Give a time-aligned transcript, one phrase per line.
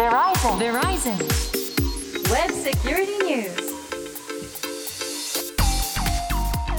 [0.00, 0.56] Verizon.
[0.56, 1.14] Verizon.
[2.32, 3.52] Web Security News.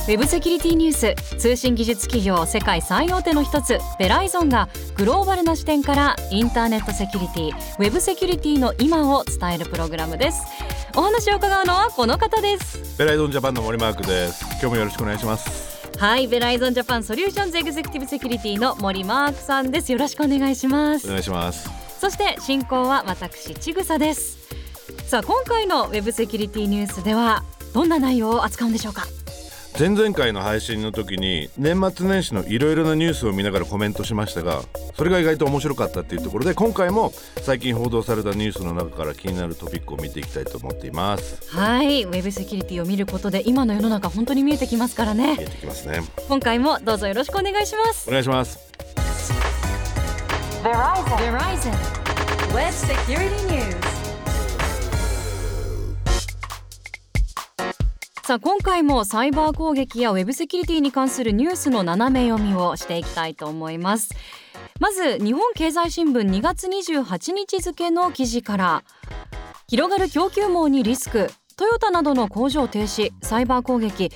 [0.08, 1.38] ウェブセキュリティニュース。
[1.38, 3.78] 通信技術企業世界最大手の一つ。
[4.00, 7.76] ベライゾンがグローバルな視点からインターネットセキュリティ。
[7.78, 10.42] ウェブセキュリティの今を伝えるプログラムです。
[10.96, 12.98] お話を伺うのはこの方です。
[12.98, 14.44] ベライゾンジャパンの森マークです。
[14.54, 15.88] 今日もよろしくお願いします。
[16.00, 19.92] はいベライゾンジャパンソリューションズエグゼクティブセキュリティの森マークさんです。
[19.92, 21.06] よろしくお願いします。
[21.06, 24.40] お願いしますそして進行は私ちぐさです。
[25.06, 27.44] さあ今回のウェブセキュリティニュースでは
[27.76, 29.06] どんな内容を扱うんでしょうか？
[29.78, 34.64] 前々回の配信の時に年末年始のいろいろなニュースを見ながらコメントしましたが
[34.96, 41.56] それが意外と面白かったっていうところで今回も最近報道されたニュースの中から気になるトピックを見ていきたいと思っています。
[41.56, 45.38] はいウェブセキュリティを見ることで今の世の中本当に見えてきますからね。
[45.38, 46.02] 見えてきますね。
[46.28, 48.10] 今回もどうぞよろしくお願いします。
[48.10, 48.71] お願いします
[58.24, 64.14] さあ今回もサイバー攻撃やウェブセキュリティに関するニュースの斜め読みをしていきたいと思います。
[64.80, 68.84] まず日本経済新聞2月28日付の記事から
[69.68, 74.12] 広がる供給網にリスクトヨタなどの工場停止サイバー攻撃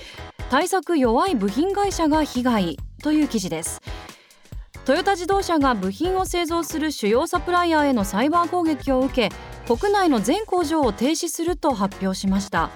[0.48, 3.82] 対策弱い部品会社が被害という記事です。
[4.86, 9.34] トヨタ自動車が部品を製造する主要サプライヤーへのサイバー攻撃を受け
[9.66, 12.70] 国内の全工場を停止すると発表しました。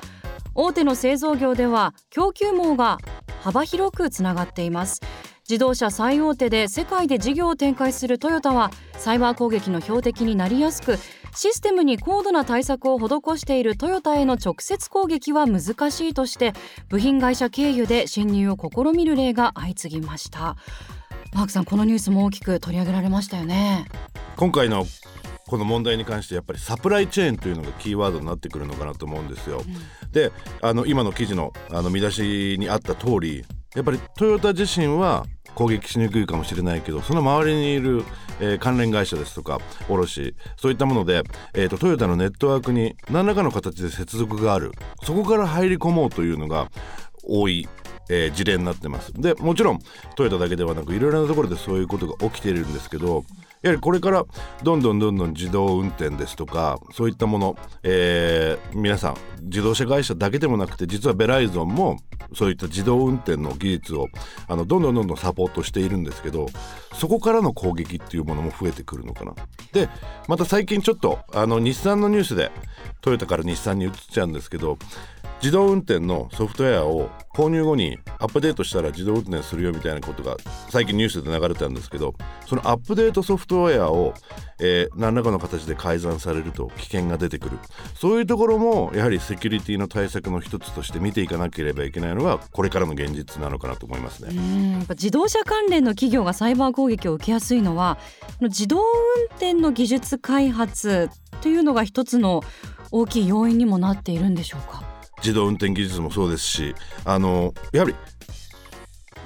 [0.56, 2.98] 大手の製造業では供給網が
[3.42, 5.00] 幅広くつながっています。
[5.48, 10.97] 自動車最大手で世界で事業を展開するトヨタはサイバー攻撃の標的になりやすく
[11.33, 16.55] システムに高度な対策を施しているトヨタへの直接攻撃は難しいとして
[16.89, 20.56] 部品会社経由で侵入を試みる例が相次ぎました。
[21.33, 23.86] マークさんこのニュースも大きく取り上げられましたよね。
[24.36, 24.84] 今回の
[25.47, 29.62] この問題に関してやっぱりサプライチェーンというのがキーワードになってくるのかなと思うんですよ。
[30.12, 30.33] で
[30.63, 38.05] あの今の記事のあの見出しにあった通りやっぱりトヨタ自身は攻撃しにくいかもしれないけどその周りにいる、
[38.41, 41.23] えー関連会社ですとか卸そういったもので、
[41.55, 44.73] えーとトヨタのネットワークに何らかの形で接続がある。
[45.02, 46.70] そこから入り込もうというのが
[47.24, 47.68] 多い
[48.11, 49.79] えー事例になってますでもちろん
[50.17, 53.25] トヨタだけではなくいろいろなところでそういうことが起きているんですけど
[53.63, 54.25] やはりこれから
[54.63, 61.98] どんどんどんどん自動運転ですとかそういったもの、えー皆さん自動車会社だけでもなくて実はベライゾンも
[62.35, 64.09] そういった自動運転の技術を
[64.48, 66.47] あのどんどんどんどんサポートしているんですけど
[66.95, 69.35] そこからの攻撃っていうものも増えてくるのかな。
[69.73, 69.89] で
[70.29, 72.51] また最近ちょっとあの日産のニュースで
[73.01, 74.79] トヨタから日産に移っちゃうんですけど
[75.42, 80.36] 自動運転のソフトウェアを購入後にアップデートしたら自動運転するよみたいなことが
[80.68, 82.14] 最近ニュースで流れたんですけど
[82.46, 84.12] そのアップデートソフトウェアを、
[84.58, 87.58] えー何らかの形で改ざんされると危険が出てくる。
[87.95, 94.29] そういうところもやはりセキュリティの対策の一つとして見ていかなければいけないのがこれからの現実なのかなと思いますね。
[94.36, 94.73] うん。
[94.73, 97.98] やっぱ自動車関連の企業がサイバー攻撃を受けやすいのは
[98.40, 98.84] 自動運
[99.30, 101.08] 転の技術開発
[101.40, 102.42] というのが一つの
[102.90, 104.89] 大きい要因にもなっているんでしょうか？
[105.20, 107.95] 自動運転技術もそうですしあのやはり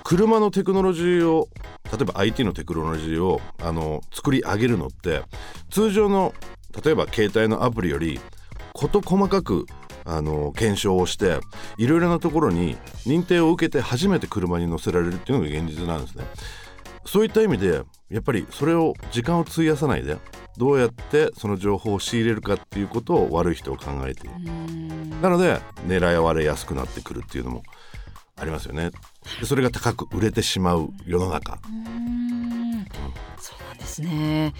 [0.04, 1.48] 車のテクノロジーを
[1.90, 5.22] 例えば IT のテクノロジーをあの作り上げるのって
[5.70, 6.34] 通常の
[6.84, 8.20] 例えば携帯のアプリより
[8.74, 9.66] 事細かく
[10.04, 11.38] あの検証をして
[11.78, 16.24] いろいろなところに認定を受けて初めて車に乗せられるっていうのが現実なんですね。
[17.06, 17.82] そういった意味で
[18.14, 20.16] やっぱりそれを時間を費やさないで
[20.56, 24.36] どうやってその情報を仕入れるかっていうことを悪い人を考えている。
[25.20, 25.58] なので
[25.88, 27.64] 狙われやすくなってくるっていうのも
[28.36, 28.92] ありますよね。
[29.40, 31.58] でそれが高く売れてしまう世の中。
[33.36, 34.54] そうなんですね。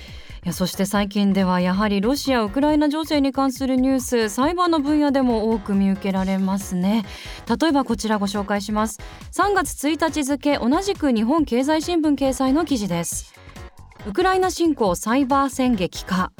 [0.44, 7.06] いやそして最近ではやはりロシア・ウクライナ情勢に関するニュースサイバーの分野でも多く見受けられますね。
[7.48, 8.98] 例えばこちらご紹介します。
[9.31, 13.44] 3月1日付同じく日本経済新聞掲載の記事です
[14.06, 16.31] ウクライナ侵攻サイバー戦激化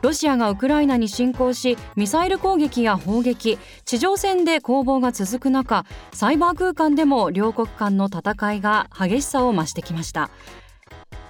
[0.00, 10.30] ロシアがウクライナに侵攻しミサイル攻撃や砲撃地上戦で攻防が続く中サイバー空間でも両国間の戦いが激しさを増してきました。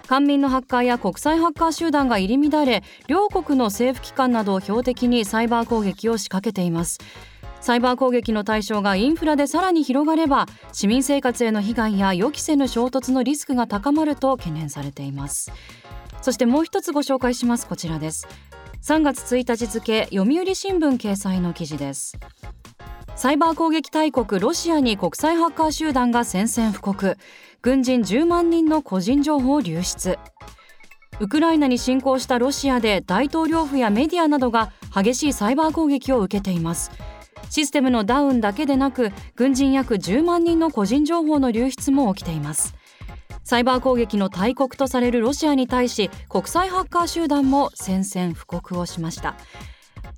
[0.07, 6.99] 官民のハッカーや国際ハッカー集団が入り乱れ両国の政府機関などを標的にサイバー攻撃を仕掛けています。
[7.65, 10.45] サイバー攻撃の対象がインフラでさらに広がれば
[10.75, 15.51] 市民生活への被害や予期せぬ衝突のリスクが高まると懸念されています。
[16.21, 17.67] そしてもう一つご紹介します。
[17.67, 18.29] こちらです。
[18.83, 22.19] 3月1日付読売新聞掲載の記事です。
[23.17, 27.17] サイバー攻撃大国ロシアに国際ハッカー集団が宣戦布告。
[27.63, 30.19] 軍人10万人の個人情報流出。
[31.19, 36.91] ウクライナに侵攻したロシアで大統領府やメディアなどが激しいサイバー攻撃を受けています。
[37.51, 42.75] システムのダウンだけでなく軍人約10万人の個人情報の流出も起きています。
[43.45, 49.35] サイバー攻撃の大国とされるロシアに対し国際ハッカー集団も宣戦布告をしました。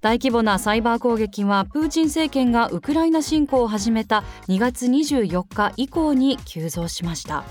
[0.00, 7.44] 大規模なサイバー攻撃はプーチン政権がウクライナ侵攻を始めた2月24日以降に急増しました。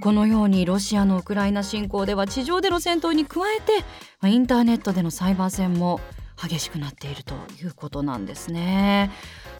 [0.00, 3.84] このようにロシアのウクライナ侵攻では地上での戦闘に加えて
[4.28, 6.00] インターネットでのサイバー戦も
[6.42, 9.10] 激しくなっているということなんですね。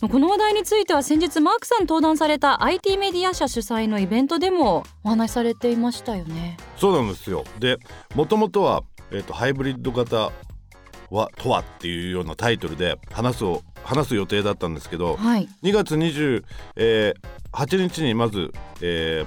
[0.00, 6.56] この話題については先日マークさん登壇された IT メディア社主催のイベントでもお話しされていましたよね。
[6.76, 7.44] そうなんですよ。
[7.58, 7.78] で
[8.14, 10.32] もともとは、えーと、ハイブリッド型
[11.10, 16.44] はとはっていうようなタイトルで話すを話す予定だったんですけど、はい、2月28、
[16.76, 19.24] えー、日にまず、え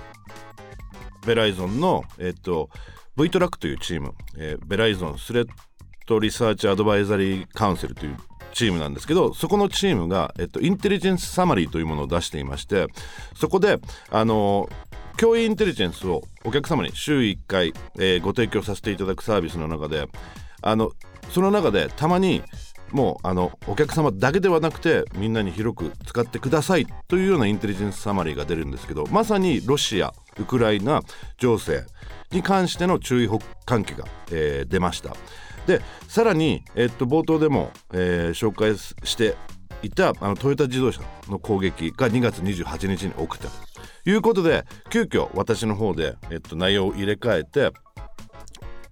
[1.22, 2.70] ー、ベライゾンの、えっと、
[3.18, 8.18] V トラックというチーム、えー、ベライゾン Threat Research Advisory Council という
[8.54, 12.88] チームなんですけどそこのチームが、えっと、 Intelligence Summary というものを出していまして
[13.36, 13.80] そこで
[14.12, 14.70] あの
[15.18, 20.08] 脅威インテリジェンスをお客様に週1回、えー、ご提供させていただくサービスの中で
[20.62, 20.92] あの
[21.30, 22.44] その中でたまに
[22.92, 31.02] もうあのお客様だけではなくてみんなに広く使ってくださいというような Intelligence Summary が出るんですけどまさにロシアウクライナ
[31.38, 31.86] 情勢
[32.32, 33.28] に関しての注意
[33.66, 35.16] 喚起が、えー、出ました。
[35.68, 39.36] でさらに、えっと、冒頭でも、えー、紹介して
[39.82, 47.72] いたあのトヨタ自動車の攻撃が2月28日に起きたということで急遽私の方で、えっと、内容を入れ替えて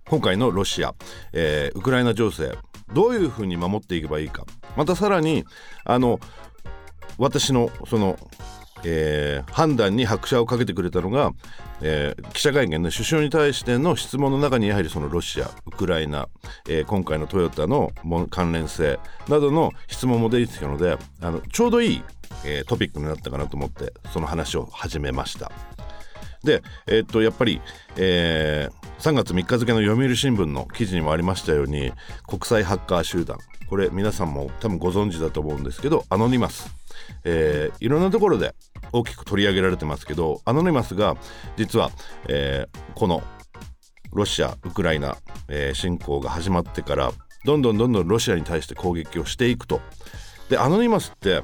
[0.07, 0.94] 今回のロシア、
[1.33, 2.51] えー、ウクライナ情勢
[2.94, 4.45] どういうふうに守っていけばいいか
[4.75, 5.45] またさらに
[5.85, 6.19] あの
[7.18, 8.18] 私のその
[8.83, 11.31] えー、判断に拍車をかけてくれたのが、
[11.81, 16.28] えー、記者会見の首相に対しての質問の中にやはりそのロシアウクライナ、
[16.68, 17.92] えー、今回のトヨタの
[18.30, 22.04] 関連性などの質問も出てきたのであのちょうどいい、
[22.45, 25.51] え、トピックになったかなと思ってその話を始めました。
[26.44, 27.62] で、えー、っとやっぱり、
[27.98, 31.92] えー、3月3日付の読売新聞の記事にもありましたように
[32.28, 33.38] 国際ハッカー集団
[33.69, 36.75] これ皆さんも多分ご存知だと思うんですけどアノニマス、
[37.23, 38.55] えー、いろんなところで
[38.91, 41.15] 大きく取り上げられてますけどアノニマスが
[41.57, 41.91] 実は、
[42.27, 43.23] えー、この
[44.13, 45.17] ロシアウクライナ、
[45.47, 47.11] えー、侵攻が始まってから
[47.45, 49.81] どんどんどんどんロシアに対して攻撃をしていくと。
[50.49, 51.41] でアノニマスって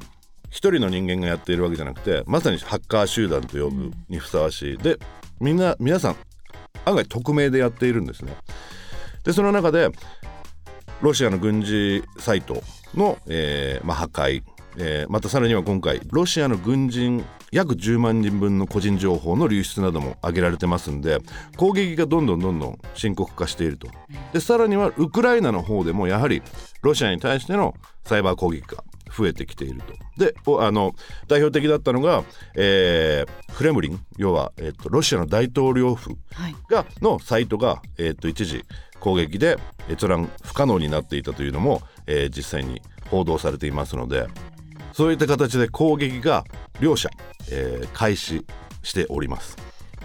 [0.50, 4.98] 一人の人間がやっているわけじゃなくてまさにハッカー集団と呼ぶにふさわしい、で
[5.40, 6.16] みんな皆さん
[6.84, 8.34] 案外匿名でやっているんですね。
[9.24, 9.90] でその中で
[11.02, 12.62] ロシアの軍事サイト
[12.94, 14.42] の、えーまあ、破壊
[14.76, 21.18] えー、またさらには今回ロシアの軍人約10万人分の個人情報の流出なども挙げられてますんで
[21.56, 23.88] 攻撃がどんどんどんどん深刻化していると。
[24.32, 26.42] でさらにはウクライナの方でもやはり
[26.82, 27.74] ロシアに対しての
[28.04, 28.84] サイバー攻撃が
[29.16, 29.80] 増えてきている
[30.16, 30.24] と。
[30.24, 30.94] であの
[31.26, 32.24] 代表的だったのが、
[32.54, 36.16] えー、クレムリン要は、えーと、ロシアの大統領府
[36.68, 38.64] が、はい、のサイトが、えーと、一時
[39.00, 39.56] 攻撃で
[39.88, 44.26] 閲覧不可能になっていたというのも、えー、実際に報道されていますので
[44.98, 46.44] そういった形で攻撃が
[46.80, 47.08] 両者、
[47.52, 48.44] えー、開始
[48.82, 49.56] しております。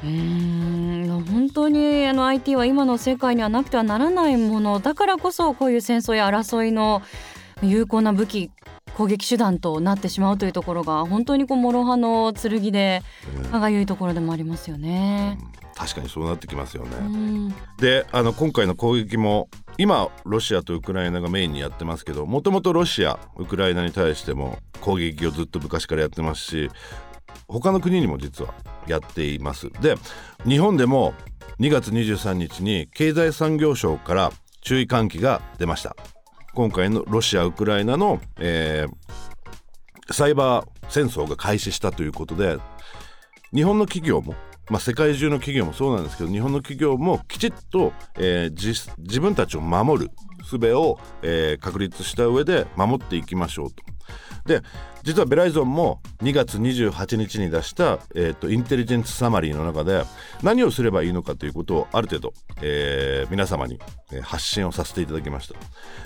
[0.03, 7.01] うん本当にあの IT は今の世界にはなくてはならないものだからこそこういう戦争や争いの
[7.63, 8.51] 有効な武器
[8.95, 13.01] 攻撃手段となってしまうというところが本当にこう諸刃の剣で
[13.51, 15.37] 歯がゆいところでもありますよね。
[15.75, 17.53] 確かにそうなってきますよね。
[17.79, 26.69] であの今回の攻撃も今ロシアとウクライナがメインにやってますけどもともとロシアウクライナに対しても攻撃をずっと昔からやってますし
[27.47, 28.53] 他の国にも実は
[28.87, 29.69] やっています。
[29.81, 29.95] で
[30.45, 31.13] 日本でも
[31.59, 34.31] 2月23日に経済産業省から
[34.61, 35.95] 注意喚起が出ました
[36.53, 42.57] 今回のロシアウクライナの、えー、サイバー戦争が開始したということで
[43.53, 44.35] 日本の企業も
[44.69, 50.11] まあ、世界中の企業もそうなんですけど日本の企業もきちっと、えー、自分たちを守る
[50.49, 53.92] 術を、えー、確立した上で守っていきましょうと。
[54.45, 54.61] で
[55.03, 60.03] 実はベライゾンも2月28日に出した、えーと、インテリジェンスサマリーの中で
[60.41, 63.79] 何をすればいいのかということをある程度、えー、皆様に
[64.21, 65.55] 発信をさせていただきました。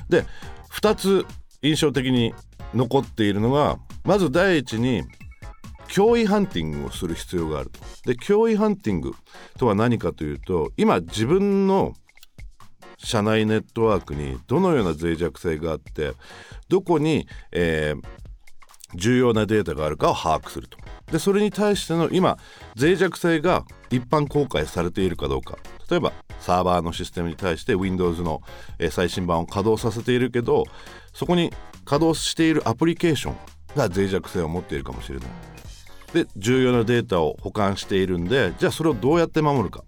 [0.10, 0.26] で
[0.72, 1.26] 2つ
[1.62, 2.34] 印象的に
[2.74, 5.04] 残っているのがまず第一に
[5.88, 7.80] 脅威ハンティングをする必要があると。
[8.06, 9.14] で脅威ハンティング
[9.58, 11.94] とは何かというと今自分の
[12.98, 16.14] 社内ネットワークにどのような脆弱性があって
[16.68, 18.04] どこに、えー、
[18.96, 20.78] 重要なデータがあるかを把握すると。
[21.12, 22.38] でそれに対しての今
[22.78, 25.58] 脆弱性が一般公開されているかどうか
[25.90, 26.12] 例えば
[26.42, 28.42] サーバーのシステムに対して Windows の、
[28.78, 30.66] えー最新版を稼働させているけど
[31.14, 31.54] そこに
[31.86, 33.36] 稼働しているアプリケーション
[33.76, 35.30] が脆弱性を持っているかもしれない。
[36.14, 39.84] で重要なデータを保管しているんでじゃあそれをどうやって守るか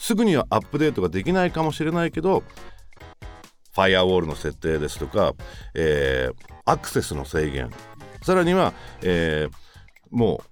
[0.00, 2.42] すぐにはアップデートができないかもしれないけど
[3.72, 5.34] ファイアウォールの設定ですとか、
[5.74, 7.70] えーアクセスの制限。
[8.22, 9.54] さらには、えー
[10.10, 10.42] も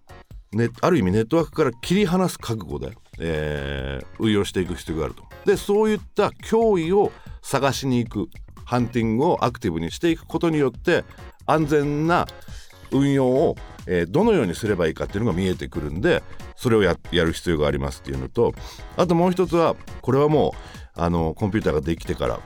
[0.52, 5.24] う、ね、ある意味ネットワークから切り離す覚悟で、えー運用していく必要があると。
[5.44, 7.10] でそういった脅威を
[7.42, 8.28] 探しに行く
[8.64, 11.04] ハンティングをアクティブにしていくことによって
[11.46, 12.26] 安全な
[12.90, 13.56] 運用を、
[13.88, 16.22] えーどのようにすればいいかっていうのが見えてくるんで
[16.56, 18.54] それをややる必要がありますっていうのと
[18.96, 22.40] あともう一つはこれはもうあのコンピューターができてから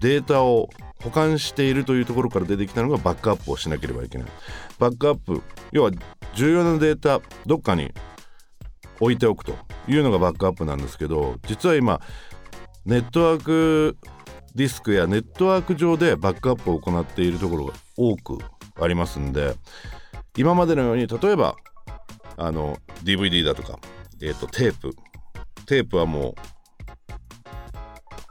[0.00, 0.70] データを
[1.02, 4.28] 保管しているというところから出てきたのがバックアップをしなければいけない。
[4.78, 5.42] バックアップ
[5.72, 5.90] 要は
[6.34, 7.92] 重要なデータどっかに
[9.00, 9.54] 置いておくと
[9.86, 12.00] いうのがバックアップなんですけど実は今
[12.84, 13.96] ネットワーク
[14.54, 18.38] ディスクやネットワーク上でバックアップを行っているところが多く
[18.80, 19.54] ありますんで
[20.38, 21.56] 今までのように例えば
[22.36, 23.78] あの DVD だとか、
[24.22, 24.94] えー、とテープ。
[25.68, 26.34] テープはも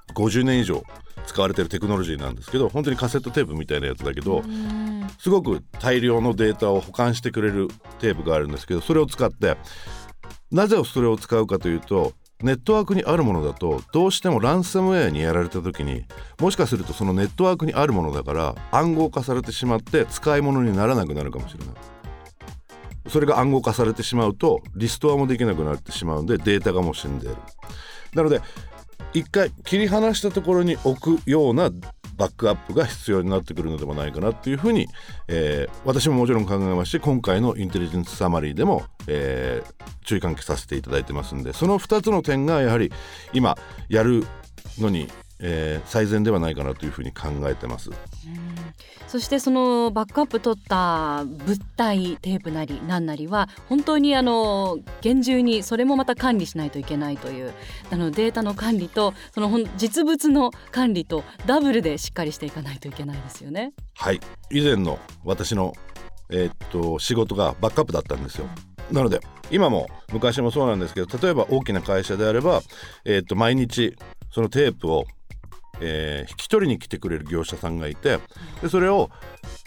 [0.09, 0.83] う50年以上
[1.27, 4.43] 使われてるテクノロジーなんですけど本当にカセットテープみたいなやつだけど
[5.19, 7.67] すごく大量のデータを保管してくれる
[7.99, 9.55] テープがあるんですけどそれを使って
[10.51, 16.05] なぜそれを使うかというとネットワークにあるものだとどうしてもランサムウェアにやられた時に
[16.39, 21.96] もしかするとそのネットワークにあるものだから暗号化されてしまって使い物にならなくなるかもしれない
[23.09, 27.35] それが暗号化されてしまうとリストアもできなくなってしまうんでデータがもう死んでいる。
[28.13, 28.41] なので
[29.13, 31.71] 一回切り離したところに置くような
[32.17, 34.87] バックアップが必要になってくるのではないかなっていうふうに、
[35.27, 39.73] えー私ももちろん考えまして今回のインテリジェンスサマリーでも、えー
[40.03, 42.93] 注意喚起させていただいてますんでその2つの点がやはり
[43.33, 43.57] 今
[43.89, 44.25] やる
[44.79, 45.07] のに、
[45.39, 47.89] えー最善ではないかなというふうに考えてます。
[49.07, 57.53] そしてそのバックアップ取った物体テープなり何なりは本当にあの厳重にそれもまた管理しないといけないという
[57.89, 63.73] あのデータの管理とその実物の管理とダブルでしっかりしていかないといけないですよね。
[63.95, 64.19] はい
[64.51, 65.73] 以前の私の、
[66.29, 68.47] えーっと仕事がバックアップだったんですよ
[68.91, 72.61] なので今も昔もそうなんですけど例えば大きな会社であれば、
[73.05, 73.95] えーっと毎日
[74.29, 75.05] そのテープを、
[75.81, 78.19] えー引き取りに来てくれる業者さんがいて
[78.61, 79.09] でそれを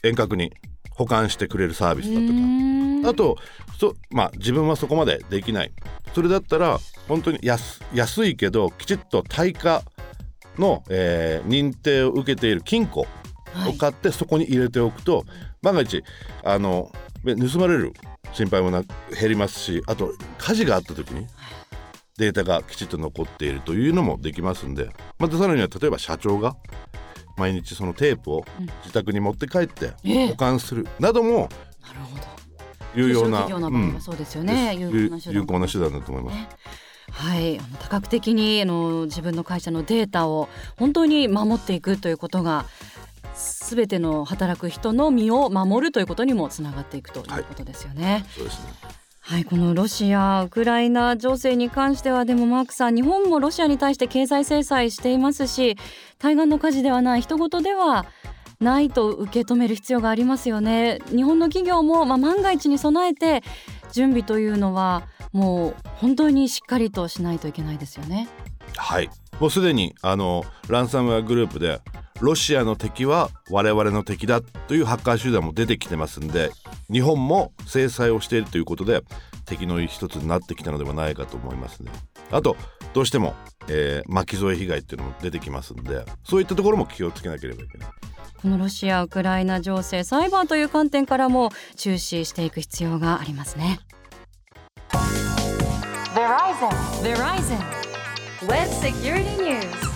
[0.02, 0.52] 遠隔に
[0.90, 3.10] 保管してくれるサービスだとか。
[3.10, 3.38] あと
[3.78, 5.72] そ、まあ、自分はそこまでできない。
[6.14, 9.82] それだったら本当に安安いけどきちっと対価
[10.58, 13.06] の、えー認定を受けている金庫
[13.66, 15.24] を買ってそこに入れておくと、
[15.62, 16.04] 万が一
[16.44, 16.92] あの
[17.24, 17.92] べ盗まれる
[18.32, 18.82] 心配もな
[19.18, 21.26] 減りますしあと火事があった時に
[22.20, 26.54] データがきちっと残っているというのもできますんでまたさらには例えば社長が
[27.38, 28.44] 毎日そのテープを
[28.82, 30.28] 自宅に持って帰ってええ。
[30.28, 31.48] 保管するなども
[31.80, 32.22] なるほど。
[32.94, 34.76] 有用な中小企業の場合はそうですよね。
[34.76, 36.38] 有効な手段だと思います。
[37.12, 42.66] はい、あの多角的にあの自分の会社のデータを本当に守っていくということが
[43.34, 48.26] すべての働く人の身を守るということにもつながっていくということですよね。
[48.36, 49.00] そうですね
[49.30, 55.76] はい、このロシア・ウクライナ情勢に関してはでもマークさん日本もロシアに対して経済制裁していますし
[56.18, 58.06] 対岸の火事ではない人事では
[58.58, 60.98] ないと受け止める必要がありますよね。
[61.14, 63.44] 日本の企業も、まあ、万が一に備えて
[63.92, 68.28] 準備というのはもう本当にしっかりとしないといけないですよね。
[68.76, 71.80] はいもうすでにあのランサムウェアグループで
[72.20, 76.50] ロシアの敵は我々の敵だというハッカー集団も出てきてますんで
[76.90, 79.02] 日本も制裁をしているということで
[79.44, 81.90] 敵の一つになってきたのではないかと思いますね
[82.30, 82.56] あと
[82.92, 83.34] どうしても、
[83.68, 87.88] えー巻き添え被害っていうのも出てきますんでそういったところも気をつけなければいけない
[88.40, 93.80] このロシア・ウクライナ情勢サイバーという観点からも注視していく必要がありますね。
[96.14, 96.70] Verizon.
[97.02, 97.58] Verizon.
[98.48, 99.89] Web Security News.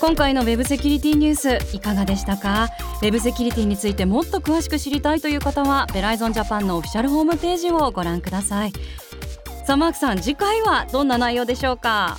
[0.00, 2.68] 今回のウェブセキュリティニュースいかがでしたか？
[3.02, 8.72] ウェブセキュリティについてもっと詳しく知りたいという方はベライゾンジャパンのオフィシャルホームページをご覧ください。
[9.66, 12.16] さあマークさん次回はどんな内容でしょうか？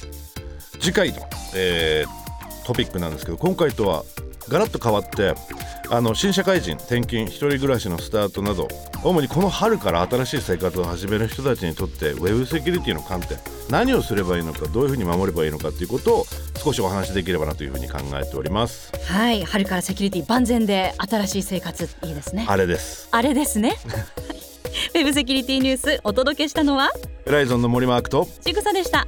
[0.79, 1.19] 次回の、
[1.55, 2.19] えー
[2.65, 4.03] トピックなんですけど今回とは
[4.47, 5.33] ガラッと変わって
[5.91, 8.67] あの新社会人転勤一人暮らしのスタートなど
[9.03, 16.25] 主にこの春から新しい生活を始める人たちにとってウェブセキュリティの観点何をすればいいのかどういうふうに守ればいいのかということを
[16.63, 18.91] 少しお話しできればなというふうに考えております。
[19.11, 22.45] はい春からセキュリティ万全で新しい生活いいですね。
[22.47, 23.07] あれです。
[23.11, 23.77] あれですね。
[24.93, 26.91] ウェブセキュリティニュースお届けしたのは？
[27.25, 29.07] エライゾンの森マークとちぐさでした